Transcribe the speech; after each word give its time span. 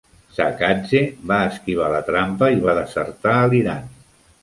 Saakadze 0.37 1.01
va 1.33 1.37
esquivar 1.51 1.91
la 1.99 2.01
trampa 2.09 2.53
i 2.57 2.61
va 2.67 2.79
desertar 2.83 3.39
a 3.45 3.49
l'Iran. 3.53 3.91